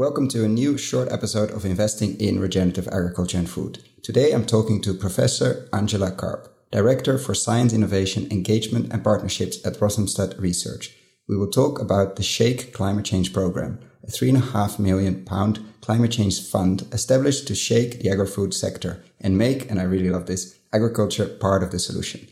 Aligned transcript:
Welcome 0.00 0.28
to 0.28 0.46
a 0.46 0.48
new 0.48 0.78
short 0.78 1.12
episode 1.12 1.50
of 1.50 1.66
Investing 1.66 2.18
in 2.18 2.40
Regenerative 2.40 2.88
Agriculture 2.88 3.36
and 3.36 3.50
Food. 3.50 3.84
Today 4.02 4.32
I'm 4.32 4.46
talking 4.46 4.80
to 4.80 4.94
Professor 4.94 5.68
Angela 5.74 6.10
Karp, 6.10 6.48
Director 6.72 7.18
for 7.18 7.34
Science 7.34 7.74
Innovation 7.74 8.26
Engagement 8.30 8.90
and 8.94 9.04
Partnerships 9.04 9.58
at 9.66 9.78
Rothamsted 9.78 10.40
Research. 10.40 10.96
We 11.28 11.36
will 11.36 11.50
talk 11.50 11.78
about 11.78 12.16
the 12.16 12.22
Shake 12.22 12.72
Climate 12.72 13.04
Change 13.04 13.34
Program, 13.34 13.78
a 14.02 14.10
three 14.10 14.30
and 14.30 14.38
a 14.38 14.52
half 14.52 14.78
million 14.78 15.22
pound 15.26 15.62
climate 15.82 16.12
change 16.12 16.48
fund 16.48 16.86
established 16.92 17.46
to 17.48 17.54
shake 17.54 18.00
the 18.00 18.08
agri-food 18.08 18.54
sector 18.54 19.04
and 19.20 19.36
make, 19.36 19.70
and 19.70 19.78
I 19.78 19.82
really 19.82 20.08
love 20.08 20.24
this, 20.24 20.58
agriculture 20.72 21.26
part 21.26 21.62
of 21.62 21.72
the 21.72 21.78
solution. 21.78 22.26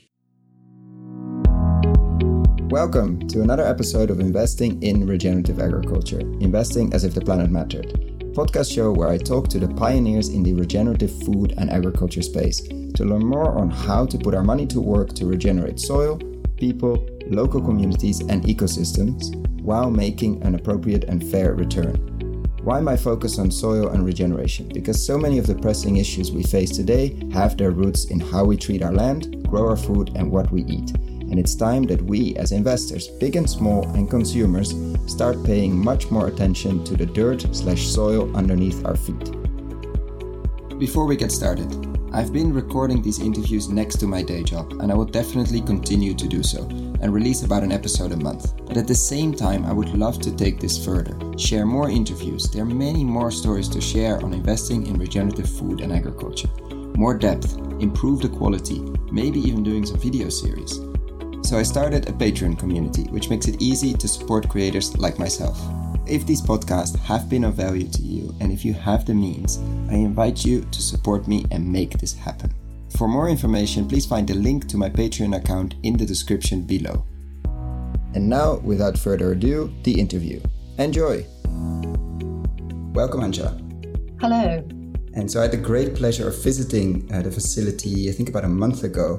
Welcome 2.70 3.26
to 3.28 3.40
another 3.40 3.66
episode 3.66 4.10
of 4.10 4.20
Investing 4.20 4.82
in 4.82 5.06
Regenerative 5.06 5.58
Agriculture, 5.58 6.20
investing 6.20 6.92
as 6.92 7.02
if 7.02 7.14
the 7.14 7.20
planet 7.22 7.50
mattered. 7.50 7.94
Podcast 8.34 8.74
show 8.74 8.92
where 8.92 9.08
I 9.08 9.16
talk 9.16 9.48
to 9.48 9.58
the 9.58 9.68
pioneers 9.68 10.28
in 10.28 10.42
the 10.42 10.52
regenerative 10.52 11.10
food 11.24 11.54
and 11.56 11.70
agriculture 11.70 12.20
space 12.20 12.60
to 12.60 13.06
learn 13.06 13.24
more 13.24 13.58
on 13.58 13.70
how 13.70 14.04
to 14.04 14.18
put 14.18 14.34
our 14.34 14.44
money 14.44 14.66
to 14.66 14.82
work 14.82 15.14
to 15.14 15.24
regenerate 15.24 15.80
soil, 15.80 16.18
people, 16.58 17.08
local 17.28 17.62
communities, 17.62 18.20
and 18.20 18.44
ecosystems 18.44 19.34
while 19.62 19.90
making 19.90 20.42
an 20.42 20.54
appropriate 20.54 21.04
and 21.04 21.24
fair 21.30 21.54
return. 21.54 21.94
Why 22.64 22.80
my 22.80 22.98
focus 22.98 23.38
on 23.38 23.50
soil 23.50 23.88
and 23.88 24.04
regeneration? 24.04 24.68
Because 24.68 25.02
so 25.02 25.16
many 25.16 25.38
of 25.38 25.46
the 25.46 25.54
pressing 25.54 25.96
issues 25.96 26.32
we 26.32 26.42
face 26.42 26.76
today 26.76 27.18
have 27.32 27.56
their 27.56 27.70
roots 27.70 28.10
in 28.10 28.20
how 28.20 28.44
we 28.44 28.58
treat 28.58 28.82
our 28.82 28.92
land, 28.92 29.48
grow 29.48 29.70
our 29.70 29.76
food, 29.76 30.12
and 30.16 30.30
what 30.30 30.52
we 30.52 30.64
eat 30.64 30.92
and 31.30 31.38
it's 31.38 31.54
time 31.54 31.84
that 31.84 32.02
we, 32.02 32.34
as 32.36 32.52
investors, 32.52 33.08
big 33.08 33.36
and 33.36 33.48
small, 33.48 33.86
and 33.96 34.10
consumers, 34.10 34.74
start 35.06 35.44
paying 35.44 35.76
much 35.76 36.10
more 36.10 36.28
attention 36.28 36.84
to 36.84 36.96
the 36.96 37.06
dirt 37.06 37.46
slash 37.54 37.86
soil 37.86 38.34
underneath 38.36 38.84
our 38.84 38.96
feet. 38.96 39.32
Before 40.78 41.06
we 41.06 41.16
get 41.16 41.32
started, 41.32 41.88
I've 42.12 42.32
been 42.32 42.54
recording 42.54 43.02
these 43.02 43.20
interviews 43.20 43.68
next 43.68 43.96
to 43.96 44.06
my 44.06 44.22
day 44.22 44.42
job, 44.42 44.72
and 44.80 44.90
I 44.90 44.94
will 44.94 45.04
definitely 45.04 45.60
continue 45.60 46.14
to 46.14 46.26
do 46.26 46.42
so 46.42 46.62
and 47.00 47.12
release 47.12 47.42
about 47.42 47.62
an 47.62 47.72
episode 47.72 48.12
a 48.12 48.16
month. 48.16 48.56
But 48.66 48.76
at 48.78 48.86
the 48.86 48.94
same 48.94 49.34
time, 49.34 49.66
I 49.66 49.72
would 49.72 49.90
love 49.90 50.20
to 50.22 50.34
take 50.34 50.58
this 50.58 50.82
further, 50.82 51.16
share 51.36 51.66
more 51.66 51.90
interviews. 51.90 52.50
There 52.50 52.62
are 52.62 52.66
many 52.66 53.04
more 53.04 53.30
stories 53.30 53.68
to 53.68 53.80
share 53.80 54.22
on 54.24 54.32
investing 54.32 54.86
in 54.86 54.98
regenerative 54.98 55.50
food 55.50 55.80
and 55.80 55.92
agriculture. 55.92 56.48
More 56.96 57.16
depth, 57.16 57.56
improve 57.80 58.22
the 58.22 58.28
quality, 58.28 58.80
maybe 59.12 59.40
even 59.40 59.62
doing 59.62 59.84
some 59.84 59.98
video 59.98 60.30
series. 60.30 60.87
So 61.48 61.56
I 61.56 61.62
started 61.62 62.06
a 62.06 62.12
Patreon 62.12 62.58
community, 62.58 63.04
which 63.04 63.30
makes 63.30 63.48
it 63.48 63.62
easy 63.62 63.94
to 63.94 64.06
support 64.06 64.50
creators 64.50 64.94
like 64.98 65.18
myself. 65.18 65.58
If 66.06 66.26
these 66.26 66.42
podcasts 66.42 66.98
have 66.98 67.30
been 67.30 67.44
of 67.44 67.54
value 67.54 67.88
to 67.88 68.02
you 68.02 68.34
and 68.40 68.52
if 68.52 68.66
you 68.66 68.74
have 68.74 69.06
the 69.06 69.14
means, 69.14 69.56
I 69.90 69.94
invite 69.94 70.44
you 70.44 70.60
to 70.60 70.82
support 70.82 71.26
me 71.26 71.46
and 71.50 71.66
make 71.66 71.92
this 71.92 72.12
happen. 72.12 72.52
For 72.98 73.08
more 73.08 73.30
information, 73.30 73.88
please 73.88 74.04
find 74.04 74.28
the 74.28 74.34
link 74.34 74.68
to 74.68 74.76
my 74.76 74.90
Patreon 74.90 75.34
account 75.34 75.76
in 75.84 75.96
the 75.96 76.04
description 76.04 76.64
below. 76.64 77.06
And 78.14 78.28
now, 78.28 78.56
without 78.56 78.98
further 78.98 79.32
ado, 79.32 79.72
the 79.84 79.98
interview. 79.98 80.42
Enjoy! 80.76 81.24
Welcome, 82.92 83.22
Angela. 83.22 83.58
Hello. 84.20 84.62
And 85.14 85.30
so 85.30 85.40
I 85.40 85.44
had 85.44 85.52
the 85.52 85.56
great 85.56 85.94
pleasure 85.94 86.28
of 86.28 86.44
visiting 86.44 87.10
uh, 87.10 87.22
the 87.22 87.30
facility, 87.30 88.10
I 88.10 88.12
think 88.12 88.28
about 88.28 88.44
a 88.44 88.48
month 88.48 88.84
ago, 88.84 89.18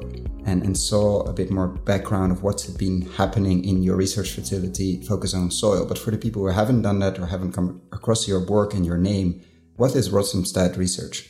and, 0.49 0.63
and 0.63 0.75
saw 0.75 1.21
a 1.21 1.33
bit 1.33 1.51
more 1.51 1.67
background 1.67 2.31
of 2.31 2.41
what's 2.41 2.65
been 2.65 3.01
happening 3.01 3.63
in 3.63 3.83
your 3.83 3.95
research 3.95 4.31
facility 4.31 5.01
focus 5.01 5.33
on 5.33 5.51
soil. 5.51 5.85
But 5.85 5.99
for 5.99 6.09
the 6.09 6.17
people 6.17 6.41
who 6.41 6.47
haven't 6.47 6.81
done 6.81 6.99
that 6.99 7.19
or 7.19 7.27
haven't 7.27 7.53
come 7.53 7.81
across 7.91 8.27
your 8.27 8.43
work 8.45 8.73
and 8.73 8.85
your 8.85 8.97
name, 8.97 9.41
what 9.75 9.95
is 9.95 10.09
Rothamsted 10.09 10.75
Research? 10.75 11.29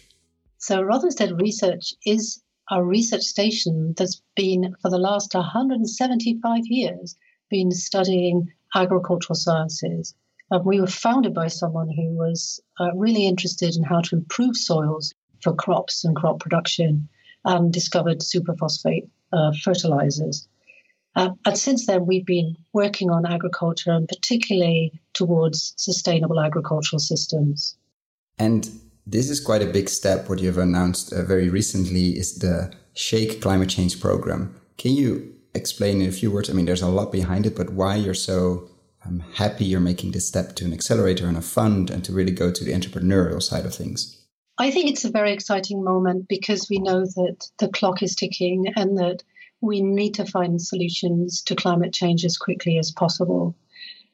So 0.57 0.81
Rothamsted 0.81 1.39
Research 1.41 1.93
is 2.05 2.41
a 2.71 2.83
research 2.83 3.23
station 3.23 3.93
that's 3.97 4.21
been 4.35 4.73
for 4.81 4.89
the 4.89 4.97
last 4.97 5.33
175 5.33 6.61
years 6.65 7.17
been 7.49 7.71
studying 7.71 8.47
agricultural 8.75 9.35
sciences. 9.35 10.13
Uh, 10.51 10.59
we 10.63 10.79
were 10.79 10.87
founded 10.87 11.33
by 11.33 11.47
someone 11.47 11.89
who 11.89 12.09
was 12.15 12.61
uh, 12.79 12.91
really 12.95 13.27
interested 13.27 13.75
in 13.75 13.83
how 13.83 14.01
to 14.01 14.15
improve 14.15 14.55
soils 14.55 15.13
for 15.41 15.53
crops 15.53 16.05
and 16.05 16.15
crop 16.15 16.39
production 16.39 17.09
and 17.45 17.71
discovered 17.71 18.19
superphosphate 18.19 19.09
uh, 19.33 19.51
fertilizers. 19.63 20.47
Uh, 21.15 21.31
and 21.45 21.57
since 21.57 21.85
then, 21.87 22.05
we've 22.05 22.25
been 22.25 22.55
working 22.73 23.09
on 23.09 23.25
agriculture 23.25 23.91
and 23.91 24.07
particularly 24.07 24.99
towards 25.13 25.73
sustainable 25.77 26.39
agricultural 26.39 26.99
systems. 26.99 27.75
And 28.37 28.69
this 29.05 29.29
is 29.29 29.39
quite 29.39 29.61
a 29.61 29.65
big 29.65 29.89
step. 29.89 30.29
What 30.29 30.39
you've 30.39 30.57
announced 30.57 31.11
uh, 31.11 31.23
very 31.23 31.49
recently 31.49 32.17
is 32.17 32.39
the 32.39 32.71
Shake 32.93 33.41
Climate 33.41 33.69
Change 33.69 33.99
Program. 33.99 34.55
Can 34.77 34.93
you 34.93 35.33
explain 35.55 36.01
in 36.01 36.07
a 36.07 36.11
few 36.11 36.31
words? 36.31 36.49
I 36.49 36.53
mean, 36.53 36.65
there's 36.65 36.81
a 36.81 36.87
lot 36.87 37.11
behind 37.11 37.45
it, 37.45 37.55
but 37.55 37.71
why 37.71 37.95
you're 37.95 38.13
so 38.13 38.69
um, 39.05 39.23
happy 39.33 39.65
you're 39.65 39.79
making 39.79 40.11
this 40.11 40.27
step 40.27 40.55
to 40.57 40.65
an 40.65 40.73
accelerator 40.73 41.27
and 41.27 41.37
a 41.37 41.41
fund 41.41 41.89
and 41.89 42.03
to 42.05 42.13
really 42.13 42.31
go 42.31 42.51
to 42.51 42.63
the 42.63 42.71
entrepreneurial 42.71 43.41
side 43.41 43.65
of 43.65 43.73
things? 43.73 44.18
I 44.61 44.71
think 44.71 44.89
it's 44.89 45.05
a 45.05 45.09
very 45.09 45.31
exciting 45.31 45.85
moment 45.85 46.27
because 46.27 46.67
we 46.69 46.79
know 46.79 47.05
that 47.05 47.49
the 47.59 47.69
clock 47.69 48.03
is 48.03 48.13
ticking 48.13 48.65
and 48.75 48.97
that 48.97 49.23
we 49.61 49.81
need 49.81 50.15
to 50.15 50.25
find 50.25 50.61
solutions 50.61 51.41
to 51.43 51.55
climate 51.55 51.93
change 51.93 52.25
as 52.25 52.37
quickly 52.37 52.77
as 52.77 52.91
possible. 52.91 53.55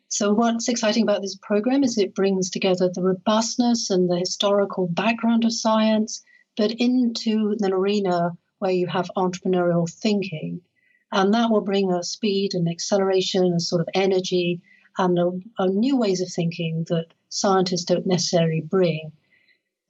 So, 0.08 0.34
what's 0.34 0.70
exciting 0.70 1.02
about 1.02 1.24
this 1.24 1.36
program 1.42 1.84
is 1.84 1.98
it 1.98 2.14
brings 2.14 2.52
together 2.52 2.92
the 2.94 3.02
robustness 3.02 3.90
and 3.90 4.08
the 4.08 4.20
historical 4.20 4.88
background 4.88 5.46
of 5.46 5.52
science, 5.52 6.24
but 6.56 6.74
into 6.74 7.56
an 7.60 7.74
arena 7.74 8.38
where 8.60 8.72
you 8.72 8.86
have 8.86 9.10
entrepreneurial 9.18 9.90
thinking. 9.90 10.62
And 11.12 11.34
that 11.34 11.50
will 11.50 11.62
bring 11.62 11.92
a 11.92 12.04
speed 12.04 12.54
and 12.54 12.70
acceleration, 12.70 13.52
a 13.52 13.60
sort 13.60 13.82
of 13.82 13.90
energy, 13.96 14.62
and 14.96 15.18
a, 15.18 15.32
a 15.58 15.68
new 15.70 15.98
ways 15.98 16.22
of 16.22 16.32
thinking 16.32 16.86
that 16.90 17.08
scientists 17.30 17.86
don't 17.86 18.06
necessarily 18.06 18.62
bring. 18.62 19.12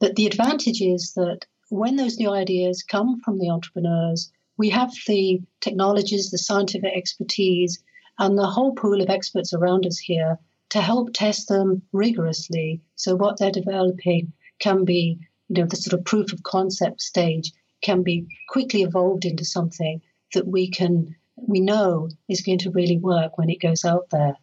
But 0.06 0.18
the 0.18 0.28
advantage 0.28 0.84
is 0.84 1.14
that 1.14 1.48
when 1.70 1.96
those 1.96 2.20
new 2.20 2.30
ideas 2.30 2.84
come 2.84 3.20
from 3.22 3.40
the 3.40 3.50
entrepreneurs, 3.50 4.32
we 4.56 4.70
have 4.70 4.94
the 5.08 5.42
technologies, 5.62 6.30
the 6.30 6.38
scientific 6.38 6.96
expertise, 6.96 7.84
and 8.20 8.38
the 8.38 8.46
whole 8.46 8.76
pool 8.76 9.02
of 9.02 9.10
experts 9.10 9.52
around 9.52 9.88
us 9.88 9.98
here 9.98 10.38
to 10.70 10.80
help 10.80 11.12
test 11.12 11.48
them 11.48 11.82
rigorously. 11.92 12.82
So 12.96 13.16
what 13.16 13.40
they're 13.40 13.50
developing 13.50 14.32
can 14.60 14.86
be, 14.86 15.18
you 15.50 15.64
know, 15.64 15.66
the 15.66 15.76
sort 15.76 16.00
of 16.00 16.06
proof 16.06 16.34
of 16.34 16.44
concept 16.44 17.02
stage 17.02 17.52
can 17.82 18.04
be 18.04 18.28
quickly 18.48 18.84
evolved 18.84 19.26
into 19.26 19.44
something 19.44 20.04
that 20.36 20.46
we 20.48 20.70
can 20.70 21.16
we 21.36 21.62
know 21.62 22.10
is 22.30 22.42
going 22.42 22.60
to 22.60 22.70
really 22.70 23.00
work 23.00 23.40
when 23.40 23.50
it 23.50 23.60
goes 23.60 23.84
out 23.84 24.12
there. 24.12 24.38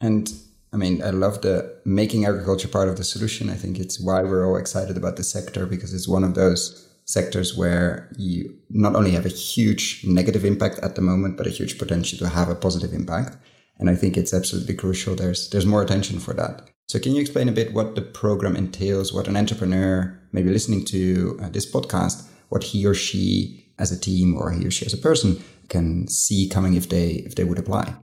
And 0.00 0.32
I 0.72 0.76
mean, 0.76 1.02
I 1.02 1.10
love 1.10 1.42
the 1.42 1.80
making 1.84 2.26
agriculture 2.26 2.68
part 2.68 2.88
of 2.88 2.96
the 2.96 3.04
solution. 3.04 3.48
I 3.48 3.54
think 3.54 3.78
it's 3.78 4.00
why 4.00 4.22
we're 4.22 4.46
all 4.46 4.56
excited 4.56 4.96
about 4.96 5.16
the 5.16 5.24
sector 5.24 5.64
because 5.66 5.94
it's 5.94 6.08
one 6.08 6.24
of 6.24 6.34
those 6.34 6.86
sectors 7.04 7.56
where 7.56 8.10
you 8.18 8.58
not 8.68 8.96
only 8.96 9.12
have 9.12 9.24
a 9.24 9.30
huge 9.30 10.04
negative 10.04 10.44
impact 10.44 10.80
at 10.80 10.96
the 10.96 11.00
moment, 11.02 11.36
but 11.36 11.46
a 11.46 11.50
huge 11.50 11.78
potential 11.78 12.18
to 12.18 12.28
have 12.28 12.48
a 12.48 12.54
positive 12.54 12.92
impact. 12.92 13.36
And 13.78 13.88
I 13.88 13.94
think 13.94 14.16
it's 14.16 14.34
absolutely 14.34 14.74
crucial. 14.74 15.14
There's 15.14 15.50
there's 15.50 15.66
more 15.66 15.82
attention 15.82 16.18
for 16.18 16.34
that. 16.34 16.68
So 16.88 16.98
can 16.98 17.14
you 17.14 17.20
explain 17.20 17.48
a 17.48 17.52
bit 17.52 17.74
what 17.74 17.94
the 17.94 18.02
program 18.02 18.56
entails, 18.56 19.12
what 19.12 19.28
an 19.28 19.36
entrepreneur 19.36 20.18
maybe 20.32 20.50
listening 20.50 20.84
to 20.86 21.38
uh, 21.42 21.48
this 21.48 21.70
podcast, 21.70 22.28
what 22.48 22.62
he 22.62 22.86
or 22.86 22.94
she 22.94 23.72
as 23.78 23.92
a 23.92 24.00
team 24.00 24.36
or 24.36 24.50
he 24.50 24.66
or 24.66 24.70
she 24.70 24.86
as 24.86 24.94
a 24.94 24.98
person 24.98 25.42
can 25.68 26.06
see 26.08 26.48
coming 26.48 26.74
if 26.74 26.88
they 26.88 27.08
if 27.26 27.34
they 27.34 27.44
would 27.44 27.58
apply? 27.58 27.94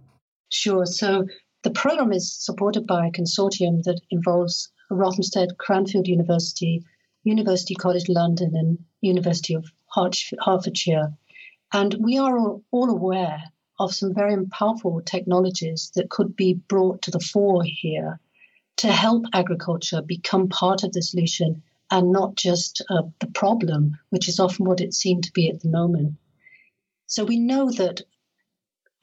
Sure. 0.50 0.86
So 0.86 1.26
the 1.64 1.72
program 1.72 2.12
is 2.12 2.36
supported 2.36 2.86
by 2.86 3.08
a 3.08 3.12
consortium 3.12 3.84
that 3.84 4.02
involves 4.12 4.70
Rothamsted, 4.92 5.58
Cranfield 5.58 6.08
University, 6.08 6.84
University 7.24 7.74
College 7.74 8.10
London, 8.10 8.56
and 8.56 8.78
University 9.02 9.56
of 9.56 9.72
Hertfordshire. 9.96 11.18
And 11.72 11.96
we 12.00 12.18
are 12.18 12.38
all 12.72 12.90
aware 12.90 13.44
of 13.80 13.96
some 13.96 14.14
very 14.14 14.46
powerful 14.48 15.02
technologies 15.02 15.92
that 15.96 16.10
could 16.10 16.36
be 16.36 16.54
brought 16.54 17.04
to 17.04 17.12
the 17.12 17.20
fore 17.20 17.64
here 17.64 18.20
to 18.78 18.92
help 18.92 19.26
agriculture 19.34 20.02
become 20.02 20.50
part 20.50 20.84
of 20.84 20.92
the 20.92 21.02
solution 21.02 21.64
and 21.90 22.12
not 22.12 22.36
just 22.36 22.82
uh, 22.90 23.04
the 23.20 23.28
problem, 23.28 23.98
which 24.10 24.28
is 24.28 24.40
often 24.40 24.66
what 24.66 24.82
it 24.82 24.94
seemed 24.94 25.24
to 25.24 25.32
be 25.32 25.50
at 25.50 25.62
the 25.62 25.70
moment. 25.70 26.16
So 27.08 27.24
we 27.24 27.40
know 27.40 27.72
that 27.72 28.02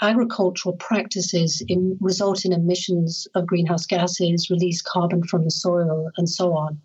agricultural 0.00 0.76
practices 0.76 1.62
in, 1.68 1.96
result 2.00 2.44
in 2.44 2.52
emissions 2.52 3.26
of 3.34 3.46
greenhouse 3.46 3.86
gases, 3.86 4.50
release 4.50 4.82
carbon 4.82 5.22
from 5.22 5.44
the 5.44 5.50
soil, 5.50 6.10
and 6.16 6.28
so 6.28 6.56
on. 6.56 6.80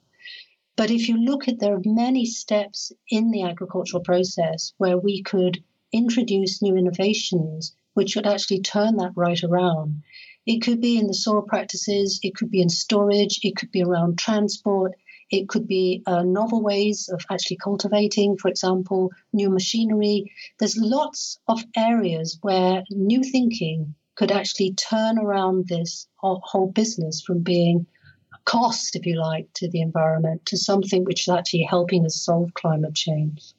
But 0.75 0.91
if 0.91 1.07
you 1.07 1.17
look 1.17 1.47
at, 1.47 1.59
there 1.59 1.75
are 1.75 1.81
many 1.85 2.25
steps 2.25 2.91
in 3.09 3.31
the 3.31 3.43
agricultural 3.43 4.03
process 4.03 4.73
where 4.77 4.97
we 4.97 5.23
could 5.23 5.63
introduce 5.93 6.61
new 6.61 6.75
innovations 6.75 7.73
which 7.93 8.15
would 8.15 8.27
actually 8.27 8.59
turn 8.59 8.97
that 8.97 9.13
right 9.15 9.41
around. 9.43 10.03
It 10.45 10.61
could 10.61 10.81
be 10.81 10.97
in 10.97 11.07
the 11.07 11.13
soil 11.13 11.41
practices, 11.41 12.19
it 12.21 12.35
could 12.35 12.51
be 12.51 12.61
in 12.61 12.69
storage, 12.69 13.39
it 13.41 13.55
could 13.55 13.71
be 13.71 13.81
around 13.81 14.19
transport, 14.19 14.95
it 15.29 15.49
could 15.49 15.67
be 15.67 16.03
uh, 16.05 16.23
novel 16.23 16.61
ways 16.61 17.09
of 17.11 17.25
actually 17.29 17.57
cultivating, 17.57 18.37
for 18.37 18.47
example, 18.47 19.11
new 19.33 19.49
machinery. 19.49 20.31
There's 20.59 20.77
lots 20.77 21.39
of 21.47 21.63
areas 21.75 22.37
where 22.41 22.83
new 22.89 23.23
thinking 23.23 23.95
could 24.15 24.31
actually 24.31 24.73
turn 24.73 25.17
around 25.17 25.67
this 25.67 26.07
whole 26.17 26.71
business 26.71 27.21
from 27.21 27.41
being 27.41 27.85
a 28.33 28.37
cost, 28.45 28.95
if 28.95 29.05
you 29.05 29.19
like, 29.19 29.51
to 29.55 29.69
the 29.69 29.81
environment 29.81 30.45
to 30.45 30.57
something 30.57 31.03
which 31.03 31.27
is 31.27 31.33
actually 31.33 31.63
helping 31.63 32.05
us 32.05 32.15
solve 32.15 32.53
climate 32.53 32.95
change. 32.95 33.53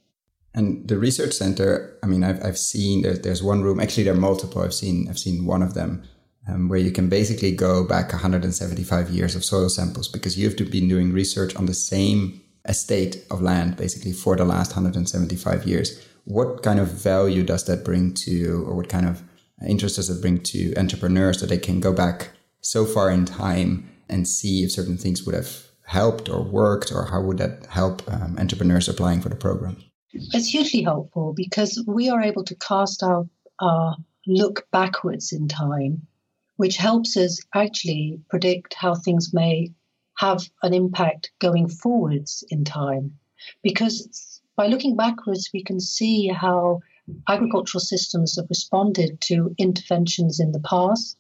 And 0.55 0.89
the 0.89 0.99
research 0.99 1.35
center, 1.35 1.99
I 2.03 2.07
mean, 2.07 2.25
I've, 2.25 2.43
I've 2.43 2.57
seen 2.57 3.03
there, 3.03 3.13
there's 3.13 3.43
one 3.43 3.63
room. 3.63 3.79
Actually, 3.79 4.05
there 4.05 4.15
are 4.15 4.17
multiple. 4.17 4.63
I've 4.63 4.73
seen 4.73 5.07
I've 5.09 5.19
seen 5.19 5.45
one 5.45 5.63
of 5.63 5.75
them 5.75 6.05
um, 6.49 6.69
where 6.69 6.79
you 6.79 6.93
can 6.93 7.09
basically 7.09 7.53
go 7.53 7.85
back 7.85 8.13
175 8.13 9.11
years 9.11 9.35
of 9.35 9.45
soil 9.45 9.69
samples 9.69 10.09
because 10.09 10.39
you 10.39 10.47
have 10.47 10.57
to 10.57 10.65
doing 10.65 11.13
research 11.13 11.55
on 11.57 11.67
the 11.67 11.75
same 11.75 12.41
estate 12.69 13.25
of 13.31 13.41
land 13.41 13.77
basically 13.77 14.13
for 14.13 14.37
the 14.37 14.45
last 14.45 14.71
175 14.71 15.67
years. 15.67 16.01
What 16.25 16.63
kind 16.63 16.81
of 16.81 16.89
value 16.89 17.45
does 17.45 17.65
that 17.65 17.85
bring 17.85 18.15
to, 18.15 18.65
or 18.67 18.75
what 18.75 18.89
kind 18.89 19.07
of 19.07 19.23
interest 19.67 19.97
does 19.97 20.11
it 20.11 20.21
bring 20.21 20.43
to 20.43 20.75
entrepreneurs 20.77 21.41
that 21.41 21.49
they 21.49 21.59
can 21.59 21.81
go 21.81 21.93
back 21.93 22.31
so 22.61 22.85
far 22.85 23.11
in 23.11 23.25
time 23.25 23.89
and 24.09 24.27
see 24.27 24.65
if 24.65 24.73
certain 24.73 24.99
things 24.99 25.25
would 25.25 25.35
have 25.35 25.67
helped 25.87 26.29
or 26.29 26.43
worked, 26.43 26.91
or 26.93 27.07
how 27.07 27.23
would 27.23 27.39
that 27.39 27.67
help 27.67 28.03
um, 28.13 28.37
entrepreneurs 28.39 28.89
applying 28.89 29.21
for 29.21 29.29
the 29.29 29.37
program? 29.37 29.77
It's 30.13 30.49
hugely 30.49 30.83
helpful 30.83 31.33
because 31.33 31.83
we 31.87 32.09
are 32.09 32.23
able 32.23 32.43
to 32.45 32.57
cast 32.57 33.05
our, 33.05 33.25
our 33.61 33.97
look 34.27 34.67
backwards 34.73 35.33
in 35.33 35.47
time 35.47 36.07
which 36.57 36.77
helps 36.77 37.17
us 37.17 37.41
actually 37.55 38.21
predict 38.29 38.75
how 38.75 38.95
things 38.95 39.33
may 39.35 39.73
have 40.19 40.43
an 40.63 40.73
impact 40.73 41.31
going 41.39 41.69
forwards 41.69 42.45
in 42.49 42.65
time. 42.65 43.19
Because 43.63 44.41
by 44.57 44.67
looking 44.67 44.97
backwards, 44.97 45.51
we 45.53 45.63
can 45.63 45.81
see 45.81 46.29
how 46.29 46.81
agricultural 47.29 47.81
systems 47.81 48.37
have 48.37 48.49
responded 48.49 49.21
to 49.21 49.55
interventions 49.59 50.41
in 50.41 50.53
the 50.53 50.61
past, 50.61 51.19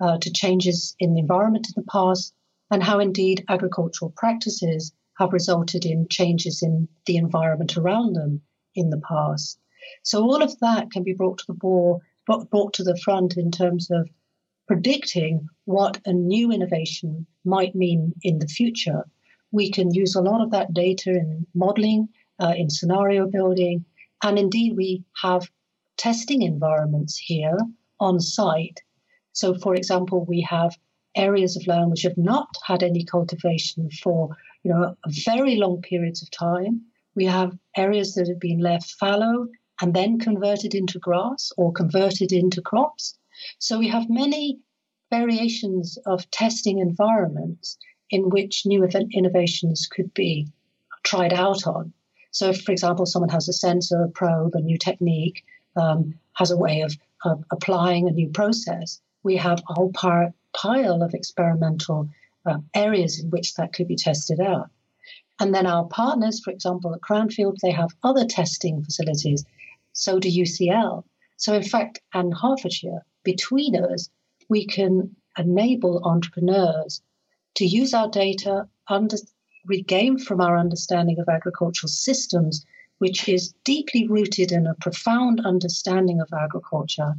uh, 0.00 0.18
to 0.18 0.30
changes 0.32 0.94
in 1.00 1.12
the 1.12 1.20
environment 1.20 1.66
in 1.68 1.82
the 1.82 1.90
past, 1.90 2.32
and 2.70 2.82
how 2.82 3.00
indeed 3.00 3.44
agricultural 3.48 4.12
practices 4.16 4.92
have 5.18 5.32
resulted 5.32 5.84
in 5.84 6.06
changes 6.08 6.62
in 6.62 6.88
the 7.06 7.16
environment 7.16 7.76
around 7.76 8.14
them 8.14 8.40
in 8.74 8.90
the 8.90 9.00
past. 9.00 9.58
So 10.04 10.22
all 10.22 10.42
of 10.42 10.58
that 10.60 10.90
can 10.92 11.02
be 11.02 11.14
brought 11.14 11.38
to 11.38 11.46
the 11.48 11.54
bore, 11.54 12.00
brought 12.26 12.74
to 12.74 12.84
the 12.84 12.96
front 12.96 13.36
in 13.36 13.50
terms 13.50 13.90
of 13.90 14.08
predicting 14.68 15.48
what 15.64 15.98
a 16.04 16.12
new 16.12 16.52
innovation 16.52 17.26
might 17.44 17.74
mean 17.74 18.12
in 18.22 18.38
the 18.38 18.46
future. 18.46 19.04
We 19.50 19.70
can 19.70 19.92
use 19.92 20.14
a 20.14 20.22
lot 20.22 20.42
of 20.42 20.50
that 20.50 20.74
data 20.74 21.10
in 21.10 21.46
modeling, 21.54 22.08
uh, 22.38 22.54
in 22.56 22.68
scenario 22.70 23.26
building, 23.26 23.84
and 24.22 24.38
indeed 24.38 24.76
we 24.76 25.02
have 25.22 25.50
testing 25.96 26.42
environments 26.42 27.16
here 27.16 27.56
on 27.98 28.20
site. 28.20 28.80
So, 29.32 29.54
for 29.54 29.74
example, 29.74 30.24
we 30.26 30.42
have 30.42 30.76
areas 31.16 31.56
of 31.56 31.66
land 31.66 31.90
which 31.90 32.02
have 32.02 32.18
not 32.18 32.48
had 32.64 32.82
any 32.82 33.04
cultivation 33.04 33.90
for 34.02 34.36
you 34.62 34.70
know 34.70 34.94
very 35.08 35.56
long 35.56 35.80
periods 35.82 36.22
of 36.22 36.30
time. 36.30 36.82
We 37.14 37.24
have 37.24 37.58
areas 37.76 38.14
that 38.14 38.28
have 38.28 38.38
been 38.38 38.60
left 38.60 38.90
fallow 38.92 39.48
and 39.80 39.94
then 39.94 40.18
converted 40.18 40.74
into 40.74 40.98
grass 40.98 41.52
or 41.56 41.72
converted 41.72 42.32
into 42.32 42.60
crops. 42.60 43.17
So 43.58 43.78
we 43.78 43.88
have 43.88 44.10
many 44.10 44.60
variations 45.10 45.98
of 46.06 46.30
testing 46.30 46.78
environments 46.78 47.78
in 48.10 48.30
which 48.30 48.66
new 48.66 48.84
innovations 48.84 49.86
could 49.90 50.12
be 50.14 50.48
tried 51.02 51.32
out 51.32 51.66
on. 51.66 51.92
So, 52.30 52.50
if, 52.50 52.62
for 52.62 52.72
example, 52.72 53.06
someone 53.06 53.30
has 53.30 53.48
a 53.48 53.52
sensor, 53.52 54.02
a 54.02 54.08
probe, 54.08 54.54
a 54.54 54.60
new 54.60 54.78
technique, 54.78 55.44
um, 55.76 56.14
has 56.34 56.50
a 56.50 56.56
way 56.56 56.82
of 56.82 56.96
uh, 57.24 57.36
applying 57.50 58.08
a 58.08 58.12
new 58.12 58.28
process, 58.28 59.00
we 59.22 59.36
have 59.36 59.62
a 59.68 59.74
whole 59.74 59.92
par- 59.92 60.34
pile 60.52 61.02
of 61.02 61.14
experimental 61.14 62.08
uh, 62.46 62.58
areas 62.74 63.18
in 63.18 63.30
which 63.30 63.54
that 63.54 63.72
could 63.72 63.88
be 63.88 63.96
tested 63.96 64.40
out. 64.40 64.70
And 65.40 65.54
then 65.54 65.66
our 65.66 65.84
partners, 65.84 66.40
for 66.40 66.50
example, 66.50 66.94
at 66.94 67.00
Cranfield, 67.00 67.58
they 67.62 67.70
have 67.70 67.90
other 68.02 68.26
testing 68.26 68.82
facilities. 68.82 69.44
So 69.92 70.18
do 70.18 70.28
UCL. 70.28 71.04
So, 71.36 71.54
in 71.54 71.62
fact, 71.62 72.00
and 72.12 72.34
Hertfordshire, 72.34 73.04
between 73.34 73.76
us, 73.76 74.08
we 74.48 74.64
can 74.64 75.14
enable 75.36 76.02
entrepreneurs 76.02 77.02
to 77.56 77.66
use 77.66 77.92
our 77.92 78.08
data, 78.08 78.66
under, 78.88 79.18
regain 79.66 80.16
from 80.18 80.40
our 80.40 80.56
understanding 80.56 81.18
of 81.18 81.28
agricultural 81.28 81.90
systems, 81.90 82.64
which 82.96 83.28
is 83.28 83.52
deeply 83.64 84.08
rooted 84.08 84.50
in 84.50 84.66
a 84.66 84.74
profound 84.76 85.44
understanding 85.44 86.22
of 86.22 86.28
agriculture, 86.32 87.18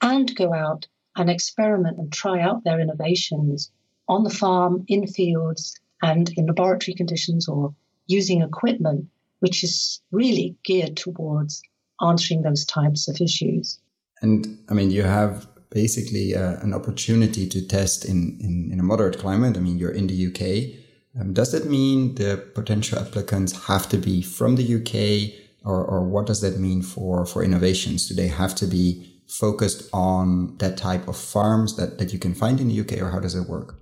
and 0.00 0.36
go 0.36 0.54
out 0.54 0.86
and 1.16 1.28
experiment 1.28 1.98
and 1.98 2.12
try 2.12 2.40
out 2.40 2.62
their 2.62 2.78
innovations 2.78 3.72
on 4.06 4.22
the 4.22 4.36
farm, 4.42 4.84
in 4.86 5.04
fields, 5.08 5.74
and 6.00 6.30
in 6.36 6.46
laboratory 6.46 6.94
conditions 6.94 7.48
or 7.48 7.74
using 8.06 8.40
equipment 8.42 9.08
which 9.40 9.64
is 9.64 10.00
really 10.12 10.54
geared 10.62 10.96
towards 10.96 11.60
answering 12.00 12.42
those 12.42 12.64
types 12.64 13.08
of 13.08 13.20
issues. 13.20 13.80
And 14.22 14.58
I 14.68 14.74
mean, 14.74 14.90
you 14.90 15.02
have 15.02 15.46
basically 15.70 16.34
uh, 16.34 16.56
an 16.60 16.74
opportunity 16.74 17.48
to 17.48 17.66
test 17.66 18.04
in, 18.04 18.38
in, 18.40 18.70
in, 18.72 18.80
a 18.80 18.82
moderate 18.82 19.18
climate. 19.18 19.56
I 19.56 19.60
mean, 19.60 19.78
you're 19.78 19.90
in 19.90 20.08
the 20.08 20.26
UK. 20.26 21.20
Um, 21.20 21.32
does 21.32 21.52
that 21.52 21.66
mean 21.66 22.16
the 22.16 22.36
potential 22.54 22.98
applicants 22.98 23.66
have 23.66 23.88
to 23.88 23.96
be 23.96 24.22
from 24.22 24.56
the 24.56 24.74
UK, 24.76 25.32
or, 25.64 25.84
or 25.84 26.04
what 26.04 26.26
does 26.26 26.40
that 26.40 26.58
mean 26.58 26.82
for, 26.82 27.24
for 27.24 27.42
innovations? 27.42 28.08
Do 28.08 28.14
they 28.14 28.28
have 28.28 28.54
to 28.56 28.66
be 28.66 29.06
focused 29.26 29.88
on 29.92 30.56
that 30.58 30.76
type 30.76 31.06
of 31.08 31.16
farms 31.16 31.76
that, 31.76 31.98
that 31.98 32.12
you 32.12 32.18
can 32.18 32.34
find 32.34 32.60
in 32.60 32.68
the 32.68 32.80
UK, 32.80 33.00
or 33.00 33.10
how 33.10 33.20
does 33.20 33.34
it 33.34 33.48
work? 33.48 33.76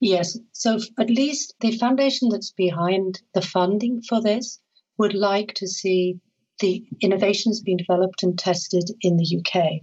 Yes. 0.00 0.38
So, 0.52 0.78
at 0.98 1.10
least 1.10 1.54
the 1.60 1.76
foundation 1.76 2.28
that's 2.28 2.52
behind 2.52 3.20
the 3.34 3.42
funding 3.42 4.02
for 4.02 4.20
this 4.20 4.60
would 4.96 5.14
like 5.14 5.54
to 5.54 5.66
see 5.66 6.20
the 6.58 6.84
innovations 7.00 7.60
being 7.60 7.76
developed 7.76 8.22
and 8.22 8.38
tested 8.38 8.90
in 9.00 9.16
the 9.16 9.38
UK. 9.38 9.80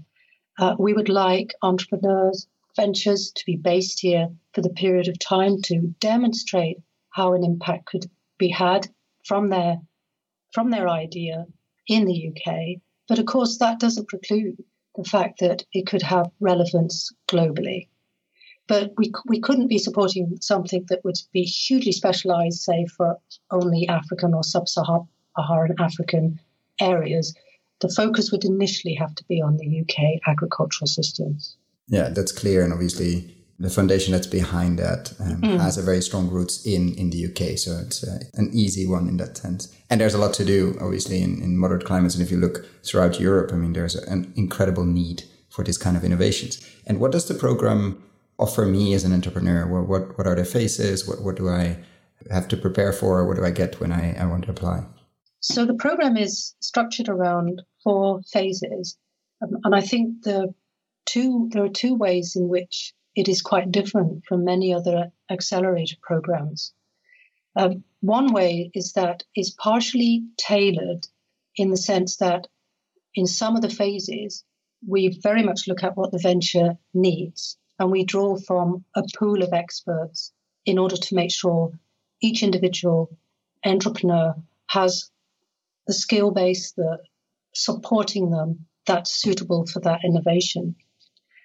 Uh, 0.57 0.75
we 0.77 0.93
would 0.93 1.09
like 1.09 1.53
entrepreneurs, 1.61 2.47
ventures 2.75 3.31
to 3.35 3.45
be 3.45 3.55
based 3.55 3.99
here 3.99 4.29
for 4.53 4.61
the 4.61 4.69
period 4.69 5.07
of 5.07 5.19
time 5.19 5.61
to 5.63 5.93
demonstrate 5.99 6.77
how 7.09 7.33
an 7.33 7.43
impact 7.43 7.85
could 7.85 8.09
be 8.37 8.49
had 8.49 8.87
from 9.23 9.49
their 9.49 9.77
from 10.53 10.69
their 10.69 10.87
idea 10.87 11.45
in 11.87 12.05
the 12.05 12.29
UK. 12.29 12.81
But 13.07 13.19
of 13.19 13.25
course, 13.25 13.57
that 13.57 13.79
doesn't 13.79 14.07
preclude 14.07 14.63
the 14.95 15.03
fact 15.03 15.39
that 15.39 15.63
it 15.73 15.85
could 15.85 16.01
have 16.01 16.31
relevance 16.39 17.11
globally. 17.27 17.89
But 18.67 18.93
we, 18.97 19.11
we 19.27 19.39
couldn't 19.39 19.67
be 19.67 19.77
supporting 19.77 20.37
something 20.41 20.85
that 20.87 21.03
would 21.03 21.17
be 21.33 21.43
hugely 21.43 21.91
specialized, 21.91 22.61
say, 22.61 22.85
for 22.97 23.17
only 23.51 23.87
African 23.87 24.33
or 24.33 24.43
sub 24.43 24.67
Saharan 24.67 25.75
African 25.77 26.39
areas 26.79 27.35
the 27.81 27.89
focus 27.89 28.31
would 28.31 28.45
initially 28.45 28.93
have 28.93 29.13
to 29.15 29.23
be 29.25 29.41
on 29.41 29.57
the 29.57 29.81
UK 29.81 30.19
agricultural 30.27 30.87
systems. 30.87 31.57
Yeah, 31.87 32.09
that's 32.09 32.31
clear. 32.31 32.63
And 32.63 32.73
obviously, 32.73 33.35
the 33.59 33.69
foundation 33.69 34.11
that's 34.11 34.27
behind 34.27 34.79
that 34.79 35.13
um, 35.19 35.41
mm. 35.41 35.59
has 35.59 35.77
a 35.77 35.81
very 35.81 36.01
strong 36.01 36.29
roots 36.29 36.65
in, 36.65 36.93
in 36.95 37.09
the 37.09 37.25
UK. 37.25 37.57
So 37.57 37.79
it's 37.85 38.03
uh, 38.03 38.19
an 38.33 38.49
easy 38.53 38.87
one 38.87 39.07
in 39.07 39.17
that 39.17 39.37
sense. 39.37 39.73
And 39.89 40.01
there's 40.01 40.13
a 40.13 40.17
lot 40.17 40.33
to 40.35 40.45
do, 40.45 40.77
obviously, 40.81 41.21
in, 41.21 41.41
in 41.41 41.57
moderate 41.57 41.85
climates. 41.85 42.15
And 42.15 42.23
if 42.23 42.31
you 42.31 42.37
look 42.37 42.65
throughout 42.83 43.19
Europe, 43.19 43.51
I 43.53 43.57
mean, 43.57 43.73
there's 43.73 43.95
an 43.95 44.33
incredible 44.35 44.85
need 44.85 45.23
for 45.49 45.63
this 45.63 45.77
kind 45.77 45.95
of 45.95 46.03
innovations. 46.03 46.65
And 46.85 46.99
what 46.99 47.11
does 47.11 47.27
the 47.27 47.33
program 47.33 48.01
offer 48.39 48.65
me 48.65 48.93
as 48.93 49.03
an 49.03 49.13
entrepreneur? 49.13 49.67
What, 49.67 49.87
what, 49.87 50.17
what 50.17 50.27
are 50.27 50.35
the 50.35 50.43
phases? 50.43 51.07
What, 51.07 51.21
what 51.21 51.35
do 51.37 51.49
I 51.49 51.77
have 52.31 52.47
to 52.49 52.57
prepare 52.57 52.91
for? 52.91 53.25
What 53.25 53.37
do 53.37 53.45
I 53.45 53.51
get 53.51 53.79
when 53.79 53.91
I, 53.91 54.15
I 54.17 54.25
want 54.25 54.45
to 54.45 54.51
apply? 54.51 54.85
So 55.47 55.63
the 55.67 55.75
program 55.75 56.17
is 56.17 56.55
structured 56.59 57.07
around 57.07 57.61
four 57.83 58.23
phases, 58.23 58.97
um, 59.43 59.59
and 59.63 59.75
I 59.75 59.81
think 59.81 60.23
the 60.23 60.55
two 61.05 61.49
there 61.51 61.63
are 61.63 61.69
two 61.69 61.93
ways 61.93 62.35
in 62.35 62.47
which 62.47 62.95
it 63.15 63.29
is 63.29 63.43
quite 63.43 63.71
different 63.71 64.25
from 64.25 64.43
many 64.43 64.73
other 64.73 65.11
accelerator 65.29 65.97
programs. 66.01 66.73
Um, 67.55 67.83
one 68.01 68.33
way 68.33 68.71
is 68.73 68.93
that 68.93 69.21
it's 69.35 69.51
partially 69.51 70.25
tailored 70.35 71.07
in 71.55 71.69
the 71.69 71.77
sense 71.77 72.17
that 72.17 72.47
in 73.13 73.27
some 73.27 73.55
of 73.55 73.61
the 73.61 73.69
phases 73.69 74.43
we 74.85 75.19
very 75.21 75.43
much 75.43 75.67
look 75.67 75.83
at 75.83 75.95
what 75.95 76.11
the 76.11 76.17
venture 76.17 76.75
needs 76.91 77.55
and 77.77 77.91
we 77.91 78.03
draw 78.03 78.35
from 78.35 78.83
a 78.95 79.03
pool 79.15 79.43
of 79.43 79.53
experts 79.53 80.33
in 80.65 80.79
order 80.79 80.97
to 80.97 81.13
make 81.13 81.31
sure 81.31 81.79
each 82.19 82.41
individual 82.41 83.15
entrepreneur 83.63 84.33
has 84.65 85.11
the 85.87 85.93
skill 85.93 86.31
base, 86.31 86.71
the 86.73 86.99
supporting 87.53 88.29
them 88.29 88.65
that's 88.85 89.11
suitable 89.11 89.65
for 89.65 89.79
that 89.81 90.01
innovation. 90.03 90.75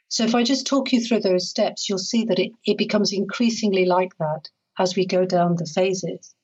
So 0.09 0.25
if 0.25 0.35
I 0.35 0.43
just 0.43 0.67
talk 0.67 0.93
you 0.93 1.01
through 1.01 1.21
those 1.21 1.49
steps, 1.49 1.89
you'll 1.89 1.99
see 1.99 2.25
that 2.25 2.39
it, 2.39 2.53
it 2.65 2.77
becomes 2.77 3.13
increasingly 3.13 3.85
like 3.85 4.17
that 4.19 4.49
as 4.79 4.97
we 4.97 5.07
go 5.07 5.25
down 5.25 5.57
the 5.57 5.67
phases. 5.67 6.35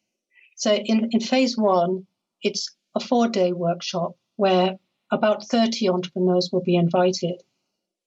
So 0.56 0.74
in, 0.74 1.08
in 1.10 1.20
phase 1.20 1.56
one, 1.56 2.06
it's 2.42 2.74
a 2.94 3.00
four 3.00 3.28
day 3.28 3.52
workshop 3.52 4.16
where 4.36 4.78
about 5.10 5.48
30 5.48 5.88
entrepreneurs 5.88 6.50
will 6.52 6.62
be 6.62 6.76
invited. 6.76 7.42